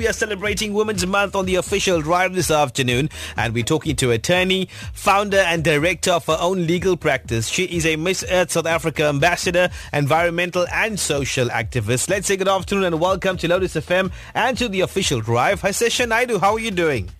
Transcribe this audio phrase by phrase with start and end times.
[0.00, 4.12] We are celebrating Women's Month on the official drive this afternoon, and we're talking to
[4.12, 7.48] attorney, founder, and director of her own legal practice.
[7.48, 12.08] She is a Miss Earth South Africa ambassador, environmental and social activist.
[12.08, 15.60] Let's say good afternoon and welcome to Lotus FM and to the official drive.
[15.60, 16.38] Hi, Sesha Naidu.
[16.38, 17.10] How are you doing?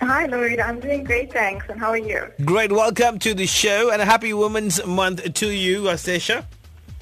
[0.00, 0.58] Hi, Lloyd.
[0.58, 1.66] I'm doing great, thanks.
[1.68, 2.32] And how are you?
[2.46, 2.72] Great.
[2.72, 6.46] Welcome to the show and a happy Women's Month to you, uh, Sesha.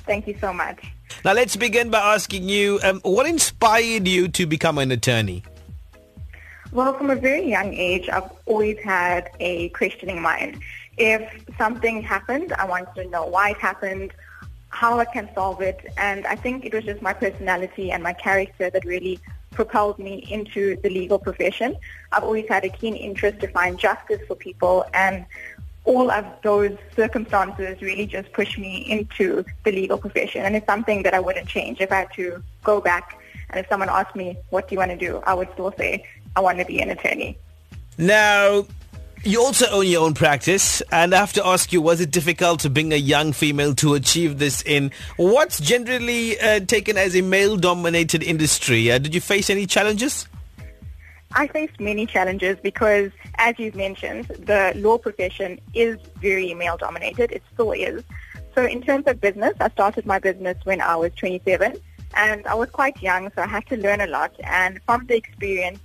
[0.06, 0.93] Thank you so much.
[1.22, 5.42] Now let's begin by asking you, um, what inspired you to become an attorney?
[6.72, 10.60] Well, from a very young age, I've always had a questioning mind.
[10.96, 11.22] If
[11.56, 14.12] something happened, I wanted to know why it happened,
[14.70, 18.12] how I can solve it, and I think it was just my personality and my
[18.12, 19.20] character that really
[19.52, 21.76] propelled me into the legal profession.
[22.10, 25.24] I've always had a keen interest to find justice for people, and
[25.84, 30.44] all of those circumstances really just pushed me into the legal profession.
[30.44, 31.80] And it's something that I wouldn't change.
[31.80, 33.20] If I had to go back
[33.50, 35.22] and if someone asked me, what do you want to do?
[35.26, 37.38] I would still say, I want to be an attorney.
[37.98, 38.66] Now,
[39.22, 42.60] you also own your own practice, and I have to ask you, was it difficult
[42.60, 47.22] to bring a young female to achieve this in what's generally uh, taken as a
[47.22, 48.90] male-dominated industry?
[48.90, 50.28] Uh, did you face any challenges?
[51.36, 57.32] I faced many challenges because, as you've mentioned, the law profession is very male-dominated.
[57.32, 58.04] It still is.
[58.54, 61.76] So in terms of business, I started my business when I was 27,
[62.16, 64.32] and I was quite young, so I had to learn a lot.
[64.44, 65.80] And from the experience,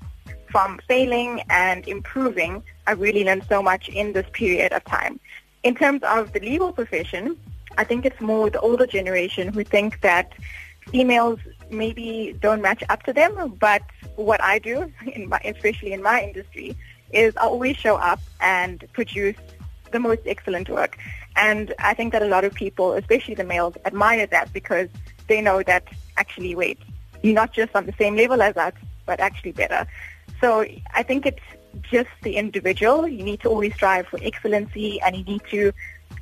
[0.52, 5.20] from failing and improving, I really learned so much in this period of time.
[5.64, 7.38] In terms of the legal profession,
[7.78, 10.34] I think it's more the older generation who think that
[10.92, 13.82] females maybe don't match up to them, but
[14.20, 16.76] what I do, in my, especially in my industry,
[17.12, 19.36] is I always show up and produce
[19.92, 20.98] the most excellent work.
[21.36, 24.90] And I think that a lot of people, especially the males, admire that because
[25.28, 26.80] they know that actually, wait,
[27.22, 28.74] you're not just on the same level as us,
[29.06, 29.88] but actually better.
[30.42, 31.44] So I think it's
[31.84, 33.08] just the individual.
[33.08, 35.72] You need to always strive for excellency and you need to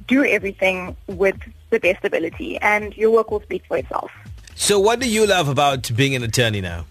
[0.08, 1.38] do everything with
[1.70, 4.12] the best ability and your work will speak for itself.
[4.56, 6.86] So what do you love about being an attorney now?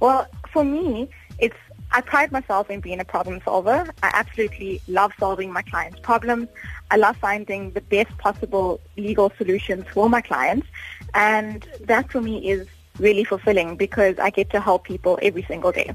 [0.00, 1.56] Well, for me, it's
[1.90, 3.86] I pride myself in being a problem solver.
[4.02, 6.48] I absolutely love solving my clients' problems.
[6.90, 10.66] I love finding the best possible legal solutions for my clients.
[11.14, 12.66] And that for me is
[12.98, 15.94] really fulfilling because I get to help people every single day.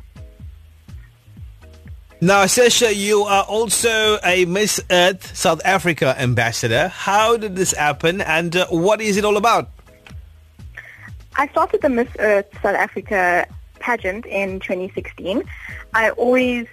[2.22, 6.88] Now, Sesha, you are also a Miss Earth South Africa ambassador.
[6.88, 9.70] How did this happen and uh, what is it all about?
[11.36, 13.46] I started the Miss Earth South Africa
[13.84, 15.44] pageant in 2016.
[15.94, 16.66] I always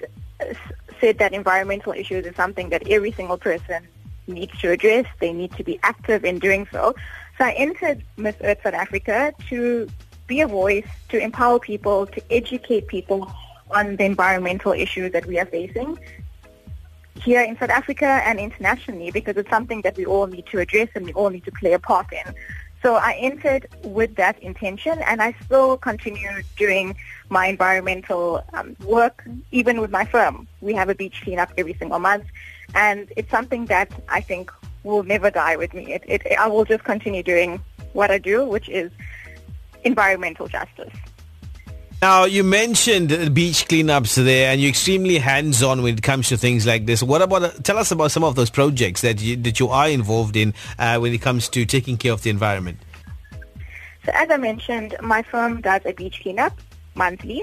[1.00, 3.86] said that environmental issues is something that every single person
[4.26, 5.06] needs to address.
[5.18, 6.94] They need to be active in doing so.
[7.36, 9.88] So I entered Miss Earth South Africa to
[10.28, 13.30] be a voice, to empower people, to educate people
[13.72, 15.98] on the environmental issues that we are facing
[17.20, 20.88] here in South Africa and internationally because it's something that we all need to address
[20.94, 22.34] and we all need to play a part in.
[22.82, 26.96] So I entered with that intention and I still continue doing
[27.28, 30.48] my environmental um, work even with my firm.
[30.60, 32.24] We have a beach cleanup every single month
[32.74, 34.50] and it's something that I think
[34.82, 35.92] will never die with me.
[35.92, 38.90] It, it, I will just continue doing what I do, which is
[39.84, 40.92] environmental justice.
[42.02, 46.66] Now, you mentioned beach cleanups there, and you're extremely hands-on when it comes to things
[46.66, 47.02] like this.
[47.02, 49.86] What about, uh, tell us about some of those projects that you, that you are
[49.86, 52.78] involved in uh, when it comes to taking care of the environment.
[54.06, 56.58] So as I mentioned, my firm does a beach cleanup
[56.94, 57.42] monthly.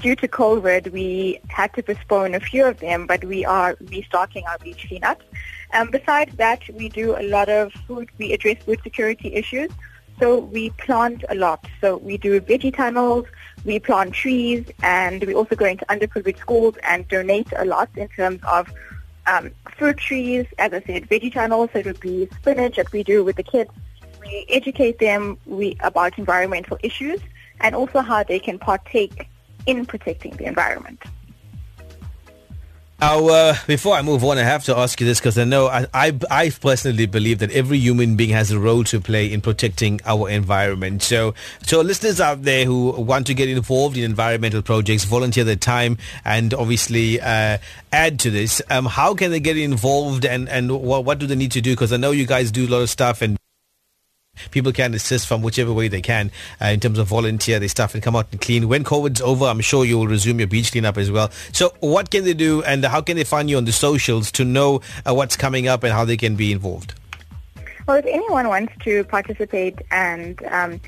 [0.00, 4.44] Due to COVID, we had to postpone a few of them, but we are restarting
[4.46, 5.22] our beach cleanups.
[5.74, 9.72] Um, besides that, we do a lot of food, we address food security issues.
[10.18, 11.64] So we plant a lot.
[11.80, 13.26] So we do veggie tunnels,
[13.64, 18.08] we plant trees, and we also go into underprivileged schools and donate a lot in
[18.08, 18.72] terms of
[19.26, 21.70] um, fruit trees, as I said, veggie tunnels.
[21.72, 23.70] So it would be spinach that we do with the kids.
[24.20, 27.20] We educate them we, about environmental issues
[27.60, 29.28] and also how they can partake
[29.66, 31.02] in protecting the environment.
[32.98, 35.66] Now, uh, before I move on, I have to ask you this because I know
[35.66, 39.42] I, I, I, personally believe that every human being has a role to play in
[39.42, 41.02] protecting our environment.
[41.02, 45.56] So, so listeners out there who want to get involved in environmental projects, volunteer their
[45.56, 47.58] time, and obviously uh,
[47.92, 51.36] add to this, um, how can they get involved and, and what, what do they
[51.36, 51.72] need to do?
[51.72, 53.36] Because I know you guys do a lot of stuff and
[54.50, 56.30] people can assist from whichever way they can
[56.60, 58.68] uh, in terms of volunteer their stuff and come out and clean.
[58.68, 61.30] When COVID's over, I'm sure you will resume your beach cleanup as well.
[61.52, 64.44] So what can they do and how can they find you on the socials to
[64.44, 66.94] know uh, what's coming up and how they can be involved?
[67.86, 70.80] Well, if anyone wants to participate and um,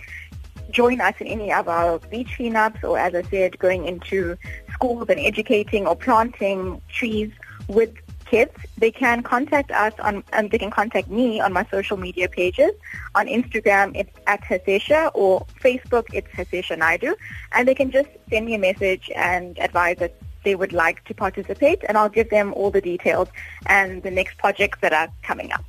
[0.71, 4.37] join us in any of our beach cleanups or, as I said, going into
[4.73, 7.31] schools and educating or planting trees
[7.69, 7.95] with
[8.31, 12.29] kids, they can contact us on, and they can contact me on my social media
[12.29, 12.73] pages.
[13.15, 17.15] On Instagram, it's at Hasesha, or Facebook, it's Hasesha Naidu.
[17.53, 20.15] And they can just send me a message and advise that
[20.45, 23.29] they would like to participate, and I'll give them all the details
[23.67, 25.65] and the next projects that are coming up.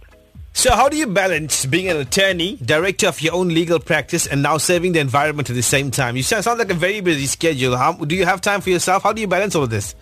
[0.54, 4.44] So how do you balance being an attorney, director of your own legal practice, and
[4.44, 6.18] now serving the environment at the same time?
[6.18, 7.78] You sound, sound like a very busy schedule.
[7.78, 9.04] How, do you have time for yourself?
[9.04, 9.96] How do you balance all of this?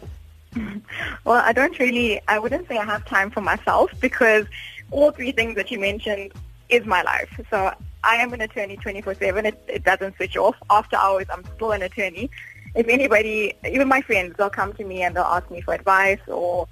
[1.25, 4.45] Well, I don't really, I wouldn't say I have time for myself because
[4.91, 6.31] all three things that you mentioned
[6.69, 7.29] is my life.
[7.49, 7.73] So
[8.03, 9.45] I am an attorney 24-7.
[9.45, 10.55] It, it doesn't switch off.
[10.69, 12.29] After hours, I'm still an attorney.
[12.75, 16.19] If anybody, even my friends, they'll come to me and they'll ask me for advice
[16.27, 16.67] or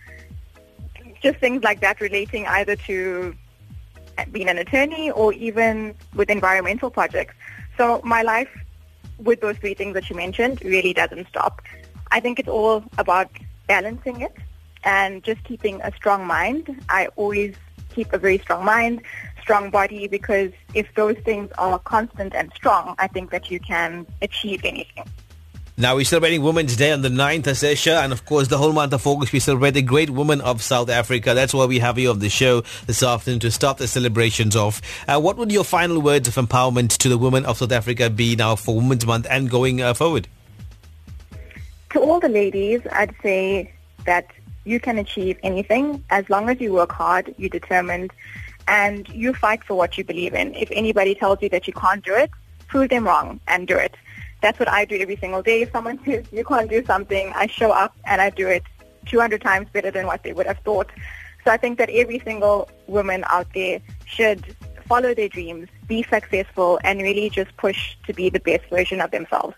[1.21, 3.35] just things like that relating either to
[4.31, 7.33] being an attorney or even with environmental projects.
[7.77, 8.49] So my life
[9.17, 11.61] with those three things that you mentioned really doesn't stop.
[12.11, 13.29] I think it's all about
[13.67, 14.35] balancing it
[14.83, 16.81] and just keeping a strong mind.
[16.89, 17.55] I always
[17.89, 19.01] keep a very strong mind,
[19.41, 24.05] strong body, because if those things are constant and strong, I think that you can
[24.21, 25.05] achieve anything.
[25.77, 28.93] Now we're celebrating Women's Day on the 9th, Hasesha, and of course the whole month
[28.93, 31.33] of August we celebrate the great women of South Africa.
[31.33, 34.81] That's why we have you on the show this afternoon to start the celebrations off.
[35.05, 38.37] Uh, what would your final words of empowerment to the women of South Africa be
[38.37, 40.29] now for Women's Month and going uh, forward?
[42.15, 43.73] All the ladies, I'd say
[44.05, 44.27] that
[44.63, 48.11] you can achieve anything as long as you work hard, you're determined,
[48.69, 50.55] and you fight for what you believe in.
[50.55, 52.31] If anybody tells you that you can't do it,
[52.67, 53.97] prove them wrong and do it
[54.41, 55.63] that's what I do every single day.
[55.63, 58.63] If someone says you can't do something, I show up and I do it
[59.07, 60.91] 200 times better than what they would have thought.
[61.43, 66.79] So I think that every single woman out there should follow their dreams, be successful,
[66.83, 69.55] and really just push to be the best version of themselves.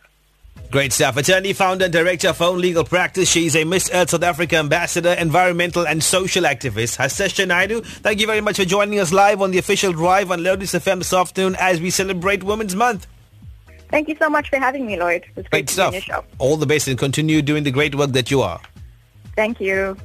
[0.69, 1.15] Great stuff.
[1.15, 3.29] Attorney, founder, and director of Own Legal Practice.
[3.29, 6.97] She's a Miss Earth South Africa ambassador, environmental and social activist.
[6.97, 10.43] Hasesha Naidu, thank you very much for joining us live on the official drive on
[10.43, 13.07] Lotus FM this afternoon as we celebrate Women's Month.
[13.89, 15.23] Thank you so much for having me, Lloyd.
[15.23, 16.25] It was great, great stuff.
[16.37, 18.59] All the best and continue doing the great work that you are.
[19.37, 19.95] Thank you.